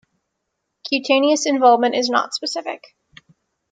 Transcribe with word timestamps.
Cutaneous 0.89 1.45
involvement 1.45 1.93
is 1.93 2.09
not 2.09 2.33
specific. 2.33 2.95